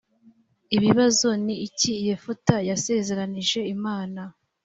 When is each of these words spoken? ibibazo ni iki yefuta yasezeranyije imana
ibibazo 0.75 1.27
ni 1.45 1.55
iki 1.67 1.93
yefuta 2.07 2.55
yasezeranyije 2.69 3.59
imana 3.75 4.21